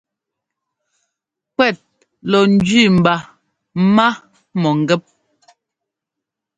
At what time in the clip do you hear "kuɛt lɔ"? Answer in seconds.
1.55-2.39